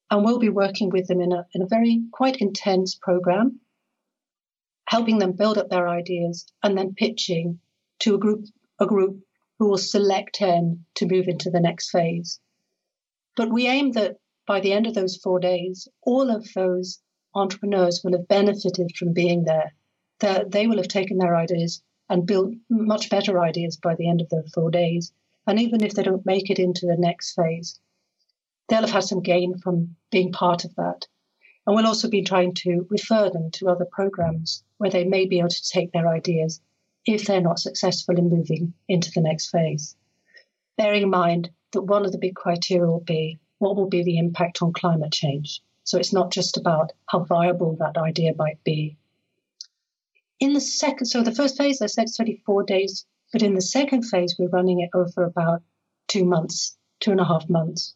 And 0.10 0.26
we'll 0.26 0.40
be 0.40 0.50
working 0.50 0.90
with 0.90 1.08
them 1.08 1.22
in 1.22 1.32
a, 1.32 1.46
in 1.54 1.62
a 1.62 1.68
very 1.68 2.04
quite 2.12 2.38
intense 2.38 2.96
program, 2.96 3.60
helping 4.88 5.20
them 5.20 5.34
build 5.34 5.58
up 5.58 5.70
their 5.70 5.88
ideas 5.88 6.48
and 6.64 6.78
then 6.78 6.96
pitching 6.96 7.60
to 8.00 8.16
a 8.16 8.18
group, 8.18 8.46
a 8.80 8.88
group 8.88 9.20
who 9.60 9.68
will 9.68 9.78
select 9.78 10.36
10 10.36 10.86
to 10.96 11.06
move 11.06 11.28
into 11.28 11.52
the 11.52 11.60
next 11.60 11.92
phase. 11.92 12.40
But 13.36 13.52
we 13.52 13.68
aim 13.68 13.92
that 13.92 14.18
by 14.48 14.62
the 14.62 14.74
end 14.74 14.88
of 14.88 14.94
those 14.94 15.18
four 15.18 15.40
days, 15.40 15.88
all 16.02 16.30
of 16.30 16.52
those 16.54 17.00
entrepreneurs 17.36 18.02
will 18.04 18.14
have 18.14 18.28
benefited 18.28 18.96
from 18.96 19.14
being 19.14 19.44
there. 19.44 19.74
That 20.20 20.52
they 20.52 20.66
will 20.66 20.78
have 20.78 20.88
taken 20.88 21.18
their 21.18 21.36
ideas 21.36 21.84
and 22.10 22.26
built 22.26 22.56
much 22.70 23.10
better 23.10 23.40
ideas 23.40 23.78
by 23.78 23.96
the 23.96 24.10
end 24.10 24.22
of 24.22 24.30
the 24.30 24.50
four 24.54 24.72
days. 24.72 25.12
And 25.46 25.60
even 25.60 25.84
if 25.84 25.94
they 25.94 26.04
don't 26.04 26.26
make 26.26 26.50
it 26.50 26.60
into 26.60 26.88
the 26.88 26.98
next 26.98 27.34
phase, 27.34 27.80
they'll 28.68 28.82
have 28.82 28.90
had 28.90 29.04
some 29.04 29.22
gain 29.22 29.58
from 29.58 29.96
being 30.10 30.32
part 30.32 30.66
of 30.66 30.74
that. 30.76 31.08
And 31.68 31.76
we'll 31.76 31.86
also 31.86 32.10
be 32.10 32.24
trying 32.24 32.54
to 32.56 32.88
refer 32.90 33.30
them 33.30 33.52
to 33.52 33.70
other 33.70 33.86
programs 33.86 34.64
where 34.78 34.90
they 34.90 35.04
may 35.04 35.26
be 35.26 35.40
able 35.40 35.50
to 35.50 35.70
take 35.70 35.92
their 35.92 36.08
ideas 36.08 36.62
if 37.14 37.26
they're 37.26 37.42
not 37.42 37.58
successful 37.58 38.18
in 38.18 38.30
moving 38.30 38.72
into 38.88 39.10
the 39.12 39.22
next 39.22 39.50
phase. 39.50 39.96
Bearing 40.78 41.04
in 41.04 41.10
mind 41.10 41.50
that 41.72 41.82
one 41.82 42.06
of 42.06 42.12
the 42.12 42.20
big 42.20 42.36
criteria 42.36 42.88
will 42.88 43.00
be 43.00 43.40
what 43.58 43.76
will 43.76 43.90
be 43.90 44.04
the 44.04 44.20
impact 44.20 44.62
on 44.62 44.74
climate 44.74 45.12
change. 45.12 45.62
So 45.84 45.98
it's 45.98 46.14
not 46.14 46.32
just 46.32 46.56
about 46.56 46.92
how 47.08 47.24
viable 47.24 47.76
that 47.78 47.98
idea 47.98 48.34
might 48.38 48.64
be. 48.64 48.96
In 50.40 50.54
the 50.54 50.62
second, 50.62 51.08
so 51.08 51.24
the 51.24 51.34
first 51.34 51.58
phase, 51.58 51.82
I 51.82 51.88
said 51.88 52.04
it's 52.04 52.18
34 52.18 52.64
days, 52.64 53.06
but 53.34 53.42
in 53.42 53.56
the 53.56 53.62
second 53.62 54.04
phase, 54.04 54.36
we're 54.38 54.48
running 54.48 54.82
it 54.82 54.92
over 54.94 55.24
about 55.24 55.64
two 56.08 56.26
months, 56.26 56.78
two 57.00 57.12
and 57.12 57.20
a 57.20 57.26
half 57.26 57.50
months. 57.50 57.96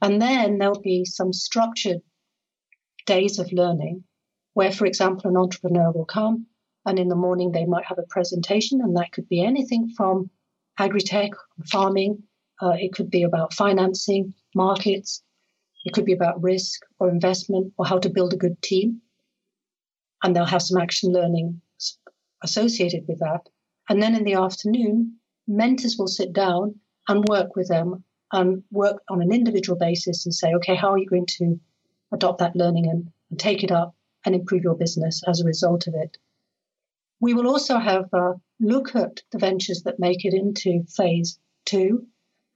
And 0.00 0.20
then 0.20 0.56
there'll 0.56 0.80
be 0.80 1.04
some 1.04 1.32
structured 1.32 2.00
days 3.04 3.38
of 3.38 3.52
learning 3.52 4.04
where, 4.54 4.72
for 4.72 4.86
example, 4.86 5.30
an 5.30 5.36
entrepreneur 5.36 5.92
will 5.92 6.06
come 6.06 6.46
and 6.86 6.98
in 6.98 7.08
the 7.08 7.16
morning 7.16 7.52
they 7.52 7.66
might 7.66 7.84
have 7.84 7.98
a 7.98 8.06
presentation, 8.08 8.80
and 8.80 8.96
that 8.96 9.12
could 9.12 9.28
be 9.28 9.44
anything 9.44 9.90
from 9.96 10.30
agri-tech, 10.78 11.30
farming, 11.66 12.22
uh, 12.62 12.74
it 12.78 12.92
could 12.94 13.10
be 13.10 13.22
about 13.22 13.52
financing, 13.52 14.32
markets. 14.54 15.22
It 15.84 15.92
could 15.92 16.04
be 16.04 16.12
about 16.12 16.42
risk 16.42 16.80
or 16.98 17.08
investment 17.08 17.72
or 17.76 17.86
how 17.86 17.98
to 17.98 18.10
build 18.10 18.32
a 18.32 18.38
good 18.38 18.60
team. 18.62 19.00
And 20.22 20.34
they'll 20.34 20.44
have 20.44 20.62
some 20.62 20.80
action 20.80 21.12
learning 21.12 21.60
associated 22.42 23.04
with 23.06 23.18
that. 23.20 23.48
And 23.88 24.02
then 24.02 24.14
in 24.14 24.24
the 24.24 24.34
afternoon, 24.34 25.16
mentors 25.46 25.96
will 25.98 26.08
sit 26.08 26.32
down 26.32 26.80
and 27.08 27.28
work 27.28 27.54
with 27.54 27.68
them 27.68 28.04
and 28.32 28.64
work 28.70 29.02
on 29.08 29.22
an 29.22 29.32
individual 29.32 29.78
basis 29.78 30.26
and 30.26 30.34
say, 30.34 30.52
okay, 30.54 30.74
how 30.74 30.92
are 30.92 30.98
you 30.98 31.06
going 31.06 31.26
to 31.38 31.60
adopt 32.12 32.38
that 32.40 32.56
learning 32.56 32.88
and, 32.88 33.10
and 33.30 33.38
take 33.38 33.62
it 33.62 33.70
up 33.70 33.94
and 34.24 34.34
improve 34.34 34.64
your 34.64 34.74
business 34.74 35.22
as 35.28 35.40
a 35.40 35.44
result 35.44 35.86
of 35.86 35.94
it? 35.94 36.16
We 37.20 37.34
will 37.34 37.46
also 37.46 37.78
have 37.78 38.12
a 38.12 38.34
look 38.60 38.94
at 38.94 39.22
the 39.30 39.38
ventures 39.38 39.82
that 39.82 39.98
make 39.98 40.24
it 40.24 40.34
into 40.34 40.84
phase 40.84 41.38
two 41.64 42.06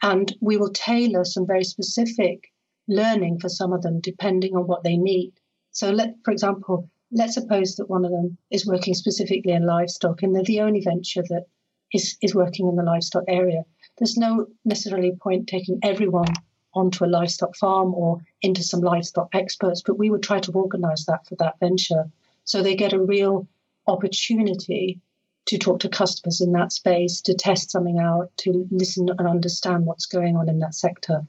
and 0.03 0.35
we 0.41 0.57
will 0.57 0.73
tailor 0.73 1.25
some 1.25 1.47
very 1.47 1.65
specific 1.65 2.53
learning 2.89 3.39
for 3.39 3.49
some 3.49 3.73
of 3.73 3.83
them 3.83 4.01
depending 4.01 4.57
on 4.57 4.67
what 4.67 4.83
they 4.83 4.97
need. 4.97 5.33
So, 5.73 5.91
let, 5.91 6.15
for 6.25 6.31
example, 6.31 6.89
let's 7.13 7.35
suppose 7.35 7.77
that 7.77 7.91
one 7.91 8.05
of 8.05 8.11
them 8.11 8.37
is 8.51 8.67
working 8.67 8.95
specifically 8.95 9.53
in 9.53 9.67
livestock 9.67 10.23
and 10.23 10.35
they're 10.35 10.43
the 10.45 10.61
only 10.61 10.81
venture 10.81 11.23
that 11.29 11.47
is, 11.93 12.17
is 12.23 12.35
working 12.35 12.69
in 12.69 12.77
the 12.77 12.83
livestock 12.83 13.25
area. 13.29 13.65
There's 13.99 14.17
no 14.17 14.47
necessarily 14.65 15.13
point 15.13 15.49
taking 15.49 15.79
everyone 15.83 16.33
onto 16.75 17.05
a 17.05 17.07
livestock 17.07 17.57
farm 17.57 17.95
or 17.95 18.21
into 18.43 18.63
some 18.63 18.81
livestock 18.81 19.29
experts, 19.35 19.83
but 19.85 19.99
we 19.99 20.11
would 20.11 20.23
try 20.23 20.41
to 20.41 20.53
organize 20.53 21.05
that 21.07 21.27
for 21.27 21.37
that 21.37 21.59
venture 21.61 22.11
so 22.45 22.63
they 22.63 22.75
get 22.75 22.93
a 22.93 23.03
real 23.03 23.47
opportunity 23.91 25.01
to 25.47 25.59
talk 25.59 25.81
to 25.81 25.89
customers 25.89 26.41
in 26.41 26.53
that 26.53 26.73
space, 26.73 27.21
to 27.23 27.35
test 27.35 27.71
something 27.71 27.99
out, 27.99 28.31
to 28.39 28.67
listen 28.71 29.09
and 29.09 29.29
understand 29.29 29.87
what's 29.87 30.07
going 30.07 30.37
on 30.37 30.49
in 30.49 30.61
that 30.61 30.75
sector. 30.75 31.27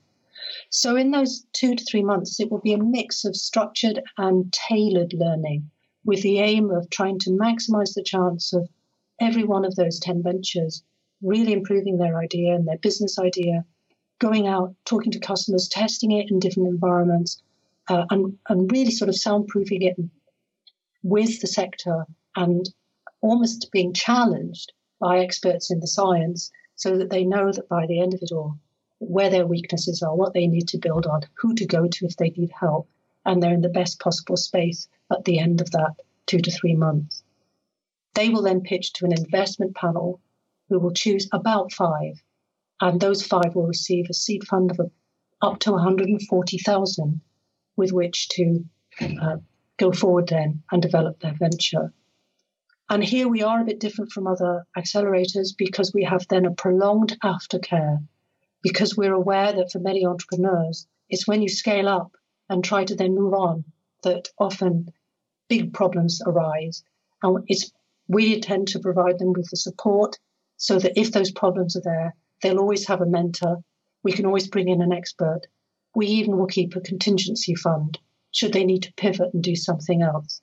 So, 0.69 0.95
in 0.95 1.11
those 1.11 1.45
two 1.53 1.75
to 1.75 1.85
three 1.85 2.03
months, 2.03 2.39
it 2.39 2.51
will 2.51 2.59
be 2.59 2.73
a 2.73 2.77
mix 2.77 3.25
of 3.25 3.35
structured 3.35 4.01
and 4.17 4.51
tailored 4.53 5.13
learning 5.13 5.69
with 6.03 6.21
the 6.23 6.39
aim 6.39 6.71
of 6.71 6.89
trying 6.89 7.19
to 7.19 7.29
maximize 7.31 7.93
the 7.93 8.03
chance 8.03 8.53
of 8.53 8.69
every 9.19 9.43
one 9.43 9.65
of 9.65 9.75
those 9.75 9.99
10 9.99 10.23
ventures 10.23 10.83
really 11.21 11.53
improving 11.53 11.97
their 11.97 12.17
idea 12.17 12.55
and 12.55 12.67
their 12.67 12.77
business 12.77 13.19
idea, 13.19 13.63
going 14.19 14.47
out, 14.47 14.75
talking 14.85 15.11
to 15.11 15.19
customers, 15.19 15.67
testing 15.67 16.11
it 16.11 16.31
in 16.31 16.39
different 16.39 16.69
environments, 16.69 17.41
uh, 17.87 18.05
and, 18.09 18.37
and 18.49 18.71
really 18.71 18.91
sort 18.91 19.09
of 19.09 19.15
soundproofing 19.15 19.83
it 19.83 19.95
with 21.03 21.39
the 21.41 21.47
sector 21.47 22.05
and 22.35 22.69
almost 23.21 23.71
being 23.71 23.93
challenged 23.93 24.73
by 24.99 25.19
experts 25.19 25.71
in 25.71 25.79
the 25.79 25.87
science 25.87 26.51
so 26.75 26.97
that 26.97 27.09
they 27.09 27.23
know 27.23 27.51
that 27.51 27.69
by 27.69 27.85
the 27.85 27.99
end 27.99 28.13
of 28.13 28.21
it 28.21 28.31
all, 28.31 28.57
where 28.99 29.29
their 29.29 29.47
weaknesses 29.47 30.01
are, 30.01 30.15
what 30.15 30.33
they 30.33 30.47
need 30.47 30.67
to 30.67 30.77
build 30.77 31.05
on, 31.05 31.21
who 31.35 31.53
to 31.55 31.65
go 31.65 31.87
to 31.87 32.05
if 32.05 32.15
they 32.17 32.29
need 32.29 32.51
help, 32.51 32.87
and 33.25 33.41
they're 33.41 33.53
in 33.53 33.61
the 33.61 33.69
best 33.69 33.99
possible 33.99 34.37
space 34.37 34.87
at 35.11 35.25
the 35.25 35.39
end 35.39 35.61
of 35.61 35.71
that 35.71 35.95
two 36.25 36.39
to 36.39 36.51
three 36.51 36.75
months. 36.75 37.23
They 38.13 38.29
will 38.29 38.41
then 38.41 38.61
pitch 38.61 38.93
to 38.93 39.05
an 39.05 39.13
investment 39.13 39.75
panel 39.75 40.19
who 40.69 40.79
will 40.79 40.93
choose 40.93 41.27
about 41.31 41.71
five, 41.71 42.21
and 42.79 42.99
those 42.99 43.23
five 43.23 43.55
will 43.55 43.67
receive 43.67 44.07
a 44.09 44.13
seed 44.13 44.45
fund 44.45 44.71
of 44.71 44.91
up 45.41 45.59
to 45.59 45.71
140,000 45.71 47.21
with 47.75 47.91
which 47.91 48.29
to 48.29 48.65
uh, 49.21 49.37
go 49.77 49.91
forward 49.91 50.27
then 50.27 50.61
and 50.71 50.81
develop 50.81 51.19
their 51.19 51.33
venture. 51.33 51.91
And 52.91 53.01
here 53.01 53.29
we 53.29 53.41
are 53.41 53.61
a 53.61 53.63
bit 53.63 53.79
different 53.79 54.11
from 54.11 54.27
other 54.27 54.65
accelerators 54.77 55.55
because 55.57 55.93
we 55.93 56.03
have 56.03 56.27
then 56.27 56.45
a 56.45 56.51
prolonged 56.51 57.17
aftercare, 57.23 58.05
because 58.61 58.97
we're 58.97 59.13
aware 59.13 59.53
that 59.53 59.71
for 59.71 59.79
many 59.79 60.05
entrepreneurs, 60.05 60.85
it's 61.09 61.25
when 61.25 61.41
you 61.41 61.47
scale 61.47 61.87
up 61.87 62.11
and 62.49 62.61
try 62.61 62.83
to 62.83 62.93
then 62.93 63.15
move 63.15 63.33
on 63.33 63.63
that 64.03 64.27
often 64.37 64.91
big 65.47 65.71
problems 65.71 66.21
arise. 66.25 66.83
And 67.23 67.45
it's 67.47 67.71
we 68.09 68.41
tend 68.41 68.67
to 68.67 68.79
provide 68.79 69.19
them 69.19 69.31
with 69.31 69.49
the 69.49 69.55
support 69.55 70.19
so 70.57 70.77
that 70.77 70.99
if 70.99 71.13
those 71.13 71.31
problems 71.31 71.77
are 71.77 71.81
there, 71.85 72.13
they'll 72.41 72.59
always 72.59 72.85
have 72.87 72.99
a 72.99 73.05
mentor. 73.05 73.63
We 74.03 74.11
can 74.11 74.25
always 74.25 74.49
bring 74.49 74.67
in 74.67 74.81
an 74.81 74.91
expert. 74.91 75.43
We 75.95 76.07
even 76.07 76.37
will 76.37 76.47
keep 76.47 76.75
a 76.75 76.81
contingency 76.81 77.55
fund 77.55 77.99
should 78.31 78.51
they 78.51 78.65
need 78.65 78.83
to 78.83 78.93
pivot 78.95 79.33
and 79.33 79.41
do 79.41 79.55
something 79.55 80.01
else. 80.01 80.41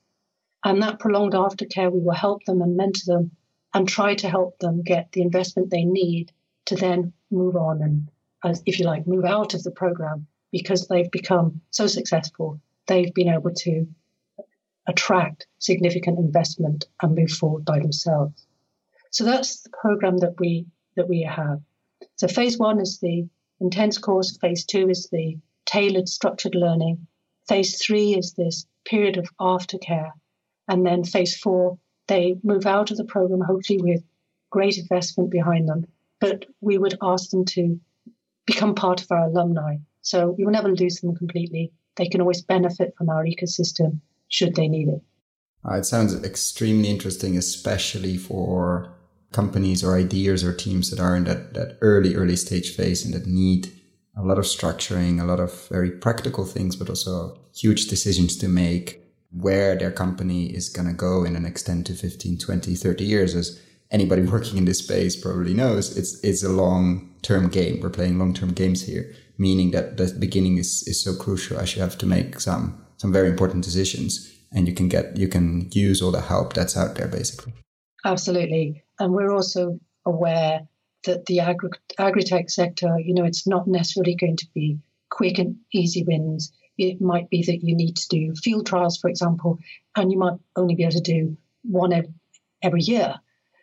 And 0.65 0.83
that 0.83 0.99
prolonged 0.99 1.35
aftercare, 1.35 1.93
we 1.93 2.01
will 2.01 2.13
help 2.13 2.45
them 2.45 2.63
and 2.63 2.77
mentor 2.77 3.15
them 3.15 3.31
and 3.75 3.89
try 3.89 4.15
to 4.17 4.29
help 4.29 4.59
them 4.59 4.83
get 4.83 5.13
the 5.13 5.23
investment 5.23 5.71
they 5.71 5.85
need 5.85 6.33
to 6.67 6.75
then 6.75 7.13
move 7.31 7.57
on 7.57 7.83
and, 7.83 8.11
as 8.45 8.63
if 8.67 8.79
you 8.79 8.87
like, 8.87 9.07
move 9.07 9.25
out 9.25 9.55
of 9.55 9.63
the 9.63 9.71
program 9.71 10.27
because 10.51 10.89
they've 10.89 11.11
become 11.11 11.61
so 11.71 11.87
successful. 11.87 12.61
They've 12.87 13.13
been 13.15 13.29
able 13.29 13.53
to 13.53 13.87
attract 14.87 15.47
significant 15.59 16.19
investment 16.19 16.87
and 17.03 17.15
move 17.15 17.31
forward 17.31 17.65
by 17.65 17.79
themselves. 17.79 18.47
So 19.11 19.25
that's 19.25 19.63
the 19.63 19.71
program 19.71 20.19
that 20.19 20.41
we 20.41 20.67
that 20.97 21.09
we 21.09 21.23
have. 21.23 21.61
So 22.17 22.27
phase 22.27 22.59
one 22.59 22.81
is 22.81 22.99
the 22.99 23.29
intense 23.61 23.99
course. 23.99 24.37
Phase 24.39 24.65
two 24.65 24.89
is 24.89 25.09
the 25.13 25.39
tailored 25.67 26.09
structured 26.09 26.55
learning. 26.55 27.07
Phase 27.47 27.81
three 27.81 28.15
is 28.15 28.33
this 28.33 28.67
period 28.85 29.19
of 29.19 29.31
aftercare 29.39 30.11
and 30.69 30.85
then 30.85 31.05
phase 31.05 31.37
four, 31.37 31.79
they 32.07 32.37
move 32.43 32.67
out 32.67 32.91
of 32.91 32.97
the 32.97 33.05
program, 33.05 33.41
hopefully 33.41 33.81
with 33.83 34.03
great 34.51 34.79
investment 34.79 35.31
behind 35.31 35.69
them. 35.69 35.87
But 36.21 36.47
we 36.61 36.79
would 36.79 36.97
ask 37.03 37.31
them 37.31 37.45
to 37.47 37.79
become 38.47 38.75
part 38.75 39.03
of 39.03 39.11
our 39.11 39.27
alumni. 39.27 39.77
So 40.03 40.35
we 40.37 40.45
will 40.45 40.53
never 40.53 40.75
lose 40.75 41.01
them 41.01 41.15
completely. 41.15 41.73
They 41.97 42.09
can 42.09 42.21
always 42.21 42.43
benefit 42.43 42.95
from 42.97 43.09
our 43.09 43.25
ecosystem 43.25 44.01
should 44.29 44.55
they 44.55 44.69
need 44.69 44.89
it. 44.89 45.03
Uh, 45.69 45.75
it 45.77 45.85
sounds 45.85 46.15
extremely 46.23 46.89
interesting, 46.89 47.37
especially 47.37 48.17
for 48.17 48.93
companies 49.33 49.85
or 49.85 49.97
ideas 49.97 50.43
or 50.45 50.55
teams 50.55 50.91
that 50.91 51.01
are 51.01 51.17
in 51.17 51.25
that, 51.25 51.55
that 51.55 51.79
early, 51.81 52.15
early 52.15 52.37
stage 52.37 52.75
phase 52.75 53.05
and 53.05 53.13
that 53.15 53.27
need 53.27 53.73
a 54.17 54.23
lot 54.23 54.39
of 54.39 54.45
structuring, 54.45 55.21
a 55.21 55.25
lot 55.25 55.41
of 55.41 55.69
very 55.69 55.91
practical 55.91 56.45
things, 56.45 56.77
but 56.77 56.89
also 56.89 57.39
huge 57.55 57.87
decisions 57.87 58.37
to 58.37 58.49
make 58.49 59.03
where 59.31 59.77
their 59.77 59.93
company 59.93 60.47
is 60.47 60.69
going 60.69 60.89
to 60.89 60.95
go 60.95 61.25
in 61.25 61.35
the 61.35 61.41
next 61.41 61.65
10 61.65 61.85
to 61.85 61.95
15, 61.95 62.39
20, 62.39 62.75
30 62.75 63.05
years, 63.05 63.35
as 63.35 63.61
anybody 63.91 64.23
working 64.33 64.59
in 64.59 64.65
this 64.65 64.79
space 64.79 65.17
probably 65.17 65.55
knows, 65.55 65.97
it's, 65.97 66.23
it's 66.25 66.43
a 66.43 66.49
long 66.49 67.15
term 67.23 67.49
game. 67.49 67.81
We're 67.81 67.91
playing 67.91 68.19
long 68.19 68.35
term 68.35 68.53
games 68.53 68.87
here. 68.87 69.15
meaning 69.39 69.71
that 69.71 69.97
the 69.97 70.15
beginning 70.19 70.59
is, 70.59 70.87
is 70.87 71.03
so 71.03 71.15
crucial 71.15 71.59
as 71.59 71.75
you 71.75 71.81
have 71.81 71.97
to 71.99 72.07
make 72.07 72.41
some 72.41 72.85
some 72.97 73.13
very 73.13 73.29
important 73.29 73.65
decisions 73.65 74.35
and 74.53 74.67
you 74.67 74.75
can 74.75 74.89
get 74.89 75.17
you 75.17 75.29
can 75.29 75.69
use 75.73 76.03
all 76.03 76.11
the 76.11 76.21
help 76.21 76.53
that's 76.53 76.77
out 76.77 76.97
there 76.97 77.09
basically 77.09 77.53
absolutely 78.05 78.83
and 78.99 79.13
we're 79.13 79.33
also 79.33 79.79
aware 80.05 80.67
that 81.05 81.25
the 81.27 81.39
agri 81.41 81.71
agri-tech 81.99 82.51
sector 82.51 82.99
you 82.99 83.15
know 83.15 83.25
it's 83.25 83.47
not 83.47 83.67
necessarily 83.67 84.17
going 84.17 84.37
to 84.37 84.47
be 84.55 84.79
quick 85.11 85.39
and 85.39 85.57
easy 85.73 86.03
wins 86.03 86.53
it 86.79 87.01
might 87.01 87.29
be 87.29 87.43
that 87.43 87.63
you 87.63 87.75
need 87.75 87.97
to 87.97 88.09
do 88.09 88.35
field 88.35 88.67
trials 88.67 88.97
for 88.97 89.11
example 89.11 89.59
and 89.97 90.11
you 90.11 90.19
might 90.19 90.39
only 90.57 90.75
be 90.75 90.83
able 90.85 90.93
to 90.93 91.01
do 91.01 91.37
one 91.63 91.93
every 92.63 92.81
year 92.81 93.15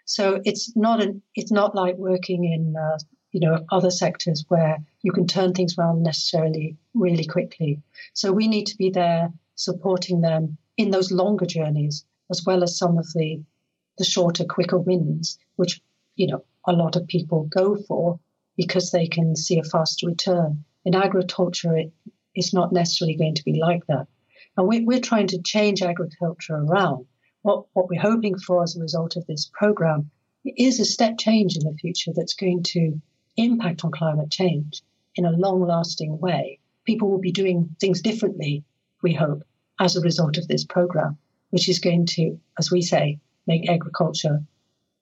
so 0.06 0.40
it's 0.46 0.76
not 0.76 1.02
an 1.02 1.22
it's 1.34 1.52
not 1.52 1.76
like 1.76 1.98
working 1.98 2.46
in 2.46 2.76
uh, 2.78 3.00
you 3.32 3.40
know 3.40 3.66
other 3.70 3.92
sectors 3.92 4.46
where 4.48 4.78
you 5.02 5.12
can 5.12 5.28
turn 5.28 5.54
things 5.54 5.78
around 5.78 6.04
necessarily 6.04 6.78
really 6.94 7.26
quickly. 7.26 7.82
So 8.14 8.32
we 8.32 8.48
need 8.48 8.68
to 8.68 8.78
be 8.78 8.92
there 8.92 9.34
supporting 9.56 10.22
them 10.22 10.58
in 10.78 10.92
those 10.92 11.12
longer 11.12 11.46
journeys 11.46 12.06
as 12.30 12.44
well 12.46 12.64
as 12.64 12.78
some 12.78 12.98
of 12.98 13.08
the 13.14 13.44
the 13.98 14.06
shorter, 14.06 14.46
quicker 14.46 14.78
wins, 14.78 15.40
which 15.56 15.82
you 16.16 16.28
know 16.28 16.46
a 16.68 16.74
lot 16.74 16.96
of 16.96 17.08
people 17.08 17.44
go 17.46 17.76
for 17.76 18.20
because 18.56 18.92
they 18.92 19.08
can 19.08 19.36
see 19.36 19.60
a 19.60 19.64
faster 19.64 20.08
return. 20.08 20.64
In 20.86 20.94
agriculture, 20.96 21.76
it 21.76 21.92
is 22.36 22.54
not 22.54 22.72
necessarily 22.72 23.16
going 23.16 23.36
to 23.36 23.44
be 23.44 23.60
like 23.60 23.86
that. 23.88 24.08
And 24.58 24.68
we, 24.68 24.82
we're 24.82 25.00
trying 25.00 25.28
to 25.28 25.42
change 25.42 25.82
agriculture 25.82 26.56
around. 26.56 27.06
What, 27.42 27.66
what 27.74 27.90
we're 27.90 28.02
hoping 28.02 28.38
for 28.38 28.64
as 28.64 28.76
a 28.76 28.82
result 28.82 29.16
of 29.16 29.26
this 29.28 29.50
program 29.54 30.10
is 30.44 30.80
a 30.80 30.86
step 30.86 31.18
change 31.18 31.58
in 31.58 31.64
the 31.64 31.78
future 31.78 32.12
that's 32.16 32.34
going 32.34 32.64
to 32.64 33.02
impact 33.38 33.84
on 33.84 33.92
climate 33.92 34.32
change 34.32 34.82
in 35.16 35.26
a 35.26 35.32
long 35.32 35.66
lasting 35.66 36.20
way. 36.20 36.60
People 36.86 37.10
will 37.10 37.20
be 37.20 37.32
doing 37.32 37.76
things 37.80 38.02
differently, 38.02 38.64
we 39.02 39.14
hope, 39.14 39.44
as 39.80 39.96
a 39.96 40.02
result 40.02 40.38
of 40.38 40.48
this 40.48 40.64
program, 40.64 41.18
which 41.50 41.68
is 41.68 41.80
going 41.80 42.06
to, 42.06 42.40
as 42.60 42.72
we 42.72 42.82
say, 42.82 43.20
make 43.48 43.70
agriculture 43.70 44.44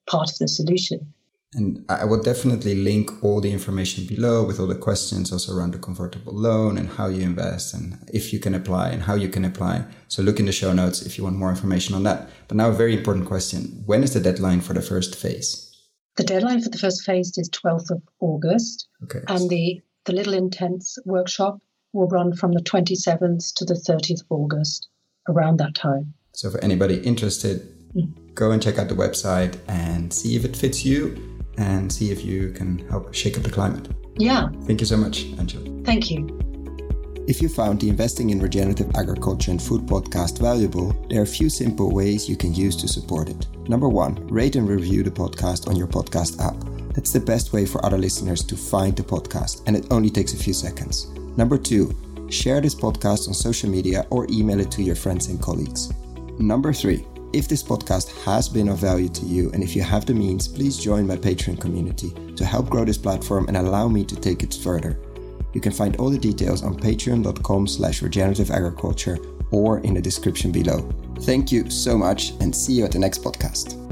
part 0.05 0.31
of 0.31 0.37
the 0.39 0.47
solution. 0.47 1.13
And 1.55 1.85
I 1.89 2.05
will 2.05 2.21
definitely 2.21 2.75
link 2.75 3.23
all 3.23 3.39
the 3.39 3.51
information 3.51 4.05
below 4.05 4.43
with 4.43 4.59
all 4.59 4.67
the 4.67 4.75
questions 4.75 5.31
also 5.31 5.55
around 5.55 5.73
the 5.73 5.77
convertible 5.77 6.33
loan 6.33 6.77
and 6.77 6.89
how 6.89 7.07
you 7.07 7.21
invest 7.21 7.73
and 7.73 7.97
if 8.11 8.33
you 8.33 8.39
can 8.39 8.55
apply 8.55 8.89
and 8.89 9.03
how 9.03 9.15
you 9.15 9.29
can 9.29 9.45
apply. 9.45 9.85
So 10.07 10.23
look 10.23 10.39
in 10.39 10.45
the 10.45 10.51
show 10.51 10.73
notes 10.73 11.01
if 11.03 11.17
you 11.17 11.23
want 11.23 11.35
more 11.35 11.49
information 11.49 11.95
on 11.95 12.03
that. 12.03 12.29
But 12.47 12.57
now 12.57 12.69
a 12.69 12.73
very 12.73 12.95
important 12.97 13.27
question. 13.27 13.83
When 13.85 14.03
is 14.03 14.13
the 14.13 14.19
deadline 14.19 14.61
for 14.61 14.73
the 14.73 14.81
first 14.81 15.15
phase? 15.15 15.69
The 16.15 16.23
deadline 16.23 16.61
for 16.61 16.69
the 16.69 16.77
first 16.77 17.03
phase 17.03 17.37
is 17.37 17.49
12th 17.49 17.91
of 17.91 18.01
August. 18.19 18.87
Okay. 19.03 19.21
And 19.27 19.49
the, 19.49 19.81
the 20.05 20.13
Little 20.13 20.33
Intense 20.33 20.97
workshop 21.05 21.59
will 21.91 22.07
run 22.07 22.35
from 22.35 22.53
the 22.53 22.61
27th 22.61 23.53
to 23.55 23.65
the 23.65 23.75
30th 23.75 24.21
of 24.21 24.27
August, 24.31 24.89
around 25.27 25.57
that 25.59 25.75
time. 25.75 26.13
So 26.33 26.49
for 26.49 26.63
anybody 26.63 26.97
interested, 26.99 27.61
mm. 27.95 28.11
go 28.33 28.51
and 28.51 28.61
check 28.61 28.79
out 28.79 28.89
the 28.89 28.95
website 28.95 29.57
and 29.67 30.11
see 30.11 30.35
if 30.35 30.45
it 30.45 30.55
fits 30.55 30.83
you 30.83 31.32
and 31.57 31.91
see 31.91 32.11
if 32.11 32.23
you 32.23 32.51
can 32.51 32.79
help 32.89 33.13
shake 33.13 33.37
up 33.37 33.43
the 33.43 33.51
climate. 33.51 33.87
Yeah. 34.17 34.49
Thank 34.65 34.79
you 34.79 34.85
so 34.85 34.97
much, 34.97 35.25
Angela. 35.39 35.69
Thank 35.83 36.11
you. 36.11 36.39
If 37.25 37.41
you 37.41 37.47
found 37.47 37.79
the 37.79 37.87
Investing 37.87 38.31
in 38.31 38.41
Regenerative 38.41 38.91
Agriculture 38.95 39.51
and 39.51 39.61
Food 39.61 39.83
podcast 39.83 40.39
valuable, 40.39 40.93
there 41.09 41.21
are 41.21 41.23
a 41.23 41.27
few 41.27 41.49
simple 41.49 41.89
ways 41.89 42.27
you 42.27 42.35
can 42.35 42.53
use 42.53 42.75
to 42.77 42.87
support 42.87 43.29
it. 43.29 43.47
Number 43.69 43.87
one, 43.87 44.27
rate 44.27 44.57
and 44.57 44.67
review 44.67 45.03
the 45.03 45.11
podcast 45.11 45.69
on 45.69 45.77
your 45.77 45.87
podcast 45.87 46.41
app. 46.41 46.55
That's 46.93 47.13
the 47.13 47.21
best 47.21 47.53
way 47.53 47.65
for 47.65 47.83
other 47.85 47.97
listeners 47.97 48.43
to 48.43 48.57
find 48.57 48.95
the 48.95 49.03
podcast, 49.03 49.63
and 49.67 49.75
it 49.75 49.87
only 49.89 50.09
takes 50.09 50.33
a 50.33 50.37
few 50.37 50.53
seconds. 50.53 51.07
Number 51.37 51.57
two, 51.57 51.95
share 52.29 52.59
this 52.59 52.75
podcast 52.75 53.29
on 53.29 53.33
social 53.33 53.69
media 53.69 54.05
or 54.09 54.27
email 54.29 54.59
it 54.59 54.69
to 54.71 54.83
your 54.83 54.95
friends 54.95 55.27
and 55.27 55.41
colleagues. 55.41 55.93
Number 56.39 56.73
three, 56.73 57.07
if 57.33 57.47
this 57.47 57.63
podcast 57.63 58.23
has 58.23 58.47
been 58.47 58.69
of 58.69 58.77
value 58.77 59.09
to 59.09 59.25
you 59.25 59.51
and 59.51 59.63
if 59.63 59.75
you 59.75 59.81
have 59.81 60.05
the 60.05 60.13
means, 60.13 60.47
please 60.47 60.77
join 60.77 61.07
my 61.07 61.17
Patreon 61.17 61.59
community 61.59 62.11
to 62.35 62.45
help 62.45 62.69
grow 62.69 62.85
this 62.85 62.97
platform 62.97 63.47
and 63.47 63.57
allow 63.57 63.87
me 63.87 64.05
to 64.05 64.15
take 64.15 64.43
it 64.43 64.53
further. 64.63 64.99
You 65.53 65.61
can 65.61 65.71
find 65.71 65.95
all 65.97 66.09
the 66.09 66.17
details 66.17 66.63
on 66.63 66.79
patreon.com 66.79 67.67
slash 67.67 68.01
regenerative 68.01 68.51
agriculture 68.51 69.17
or 69.51 69.79
in 69.79 69.93
the 69.93 70.01
description 70.01 70.51
below. 70.51 70.89
Thank 71.21 71.51
you 71.51 71.69
so 71.69 71.97
much 71.97 72.31
and 72.39 72.55
see 72.55 72.73
you 72.73 72.85
at 72.85 72.91
the 72.91 72.99
next 72.99 73.23
podcast. 73.23 73.82